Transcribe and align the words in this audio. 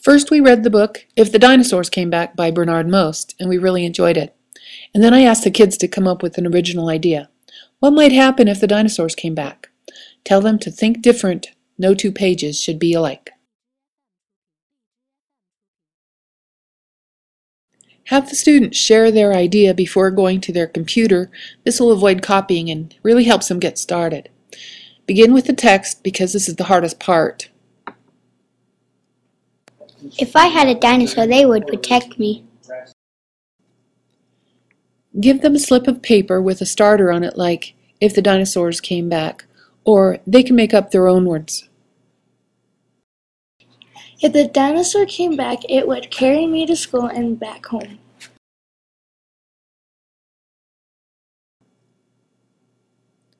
First, 0.00 0.30
we 0.30 0.40
read 0.40 0.62
the 0.62 0.70
book 0.70 1.06
If 1.16 1.32
the 1.32 1.38
Dinosaurs 1.38 1.88
Came 1.88 2.10
Back 2.10 2.36
by 2.36 2.50
Bernard 2.50 2.88
Most, 2.88 3.34
and 3.40 3.48
we 3.48 3.58
really 3.58 3.84
enjoyed 3.86 4.16
it. 4.16 4.36
And 4.92 5.02
then 5.02 5.14
I 5.14 5.22
asked 5.22 5.44
the 5.44 5.50
kids 5.50 5.76
to 5.78 5.88
come 5.88 6.06
up 6.06 6.22
with 6.22 6.36
an 6.38 6.46
original 6.46 6.88
idea. 6.88 7.30
What 7.80 7.92
might 7.92 8.12
happen 8.12 8.48
if 8.48 8.60
the 8.60 8.66
dinosaurs 8.66 9.14
came 9.14 9.34
back? 9.34 9.68
Tell 10.24 10.40
them 10.40 10.58
to 10.60 10.70
think 10.70 11.02
different. 11.02 11.48
No 11.78 11.94
two 11.94 12.12
pages 12.12 12.60
should 12.60 12.78
be 12.78 12.94
alike. 12.94 13.30
Have 18.08 18.28
the 18.28 18.36
students 18.36 18.76
share 18.76 19.10
their 19.10 19.32
idea 19.32 19.72
before 19.72 20.10
going 20.10 20.40
to 20.42 20.52
their 20.52 20.66
computer. 20.66 21.30
This 21.64 21.80
will 21.80 21.90
avoid 21.90 22.22
copying 22.22 22.70
and 22.70 22.94
really 23.02 23.24
helps 23.24 23.48
them 23.48 23.58
get 23.58 23.78
started. 23.78 24.28
Begin 25.06 25.32
with 25.32 25.46
the 25.46 25.54
text 25.54 26.02
because 26.02 26.32
this 26.32 26.48
is 26.48 26.56
the 26.56 26.64
hardest 26.64 27.00
part. 27.00 27.48
If 30.18 30.36
I 30.36 30.46
had 30.48 30.68
a 30.68 30.74
dinosaur, 30.74 31.26
they 31.26 31.46
would 31.46 31.66
protect 31.66 32.18
me. 32.18 32.44
Give 35.18 35.40
them 35.40 35.54
a 35.54 35.58
slip 35.58 35.86
of 35.86 36.02
paper 36.02 36.42
with 36.42 36.60
a 36.60 36.66
starter 36.66 37.10
on 37.10 37.24
it 37.24 37.38
like, 37.38 37.74
if 38.00 38.14
the 38.14 38.20
dinosaurs 38.20 38.82
came 38.82 39.08
back, 39.08 39.46
or 39.84 40.18
they 40.26 40.42
can 40.42 40.56
make 40.56 40.74
up 40.74 40.90
their 40.90 41.08
own 41.08 41.24
words. 41.24 41.68
If 44.20 44.34
the 44.34 44.46
dinosaur 44.46 45.06
came 45.06 45.36
back, 45.36 45.58
it 45.70 45.88
would 45.88 46.10
carry 46.10 46.46
me 46.46 46.66
to 46.66 46.76
school 46.76 47.06
and 47.06 47.40
back 47.40 47.66
home. 47.66 47.98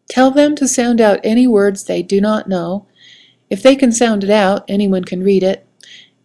Tell 0.08 0.30
them 0.30 0.54
to 0.56 0.68
sound 0.68 1.00
out 1.00 1.20
any 1.24 1.46
words 1.46 1.84
they 1.84 2.02
do 2.02 2.20
not 2.20 2.48
know. 2.48 2.86
If 3.50 3.62
they 3.62 3.76
can 3.76 3.92
sound 3.92 4.24
it 4.24 4.30
out, 4.30 4.64
anyone 4.68 5.04
can 5.04 5.22
read 5.22 5.42
it. 5.42 5.63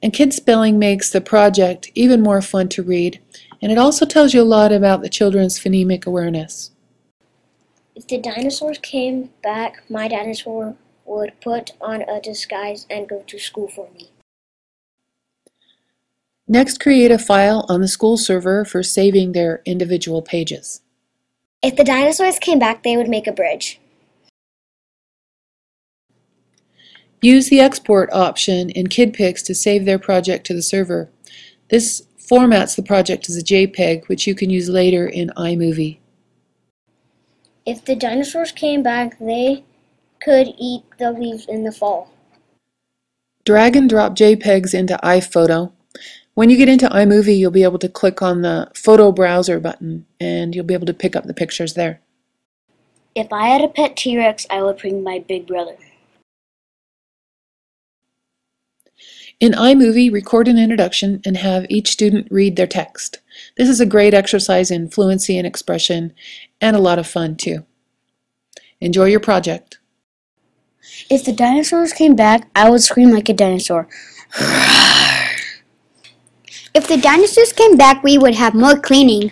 And 0.02 0.14
Kid 0.14 0.34
Spelling 0.34 0.80
makes 0.80 1.10
the 1.10 1.22
project 1.22 1.92
even 1.94 2.22
more 2.22 2.42
fun 2.42 2.70
to 2.70 2.84
read, 2.84 3.20
and 3.62 3.72
it 3.72 3.78
also 3.78 4.06
tells 4.06 4.34
you 4.34 4.42
a 4.42 4.44
lot 4.44 4.72
about 4.72 5.02
the 5.02 5.10
children's 5.10 5.60
phonemic 5.60 6.06
awareness. 6.06 6.72
If 7.96 8.08
the 8.08 8.18
dinosaurs 8.18 8.78
came 8.78 9.32
back, 9.44 9.84
my 9.90 10.08
dinosaur 10.08 10.76
would 11.06 11.34
put 11.42 11.72
on 11.82 12.04
a 12.04 12.22
disguise 12.22 12.86
and 12.90 13.10
go 13.10 13.24
to 13.28 13.38
school 13.38 13.68
for 13.68 13.90
me. 13.94 14.10
Next, 16.48 16.80
create 16.80 17.12
a 17.12 17.20
file 17.20 17.66
on 17.68 17.82
the 17.82 17.88
school 17.88 18.16
server 18.16 18.64
for 18.64 18.82
saving 18.84 19.34
their 19.34 19.62
individual 19.66 20.22
pages. 20.22 20.82
If 21.62 21.76
the 21.76 21.84
dinosaurs 21.84 22.40
came 22.40 22.58
back, 22.58 22.84
they 22.84 22.96
would 22.96 23.10
make 23.10 23.28
a 23.28 23.34
bridge. 23.34 23.80
Use 27.22 27.50
the 27.50 27.60
export 27.60 28.10
option 28.14 28.70
in 28.70 28.88
KidPix 28.88 29.44
to 29.46 29.56
save 29.56 29.86
their 29.86 30.00
project 30.00 30.46
to 30.48 30.54
the 30.54 30.62
server. 30.62 31.10
This 31.70 32.04
formats 32.18 32.76
the 32.76 32.84
project 32.84 33.30
as 33.30 33.36
a 33.36 33.44
JPEG, 33.44 34.08
which 34.08 34.26
you 34.26 34.36
can 34.36 34.50
use 34.50 34.70
later 34.70 35.06
in 35.08 35.32
iMovie. 35.36 35.98
If 37.66 37.84
the 37.84 37.96
dinosaurs 37.96 38.52
came 38.52 38.82
back, 38.82 39.20
they 39.20 39.64
could 40.22 40.54
eat 40.58 40.84
the 40.98 41.12
leaves 41.12 41.46
in 41.48 41.64
the 41.64 41.72
fall. 41.72 42.12
Drag 43.46 43.76
and 43.76 43.90
drop 43.90 44.16
JPEGs 44.16 44.74
into 44.74 44.98
iPhoto. 45.04 45.72
When 46.36 46.50
you 46.50 46.58
get 46.58 46.70
into 46.70 46.88
iMovie, 46.88 47.38
you'll 47.38 47.52
be 47.52 47.64
able 47.64 47.80
to 47.80 47.90
click 47.90 48.22
on 48.22 48.44
the 48.44 48.72
Photo 48.76 49.12
Browser 49.12 49.60
button 49.60 50.06
and 50.20 50.56
you'll 50.56 50.66
be 50.66 50.74
able 50.74 50.86
to 50.86 50.94
pick 50.94 51.16
up 51.16 51.26
the 51.26 51.34
pictures 51.34 51.74
there. 51.74 52.00
If 53.16 53.34
I 53.34 53.48
had 53.48 53.62
a 53.62 53.68
pet 53.68 53.98
T-Rex, 53.98 54.48
I 54.50 54.62
would 54.62 54.78
bring 54.78 55.04
my 55.04 55.20
big 55.28 55.48
brother. 55.48 55.76
In 59.40 59.54
iMovie, 59.54 60.12
record 60.12 60.48
an 60.48 60.58
introduction 60.58 61.22
and 61.26 61.38
have 61.38 61.66
each 61.70 61.90
student 61.90 62.28
read 62.30 62.56
their 62.56 62.68
text. 62.68 63.20
This 63.58 63.70
is 63.70 63.80
a 63.80 63.86
great 63.86 64.14
exercise 64.14 64.70
in 64.72 64.90
fluency 64.90 65.38
and 65.38 65.48
expression 65.48 66.14
and 66.60 66.76
a 66.76 66.80
lot 66.80 67.00
of 67.00 67.08
fun 67.08 67.36
too. 67.36 67.66
Enjoy 68.82 69.06
your 69.06 69.20
project. 69.20 69.80
If 71.10 71.24
the 71.26 71.34
dinosaurs 71.34 71.94
came 71.94 72.16
back, 72.16 72.50
I 72.56 72.70
would 72.70 72.82
scream 72.82 73.12
like 73.12 73.30
a 73.30 73.34
dinosaur. 73.34 73.88
if 76.74 76.88
the 76.88 76.98
dinosaurs 77.02 77.54
came 77.54 77.78
back, 77.78 78.04
we 78.04 78.18
would 78.18 78.36
have 78.36 78.54
more 78.54 78.78
cleaning. 78.78 79.32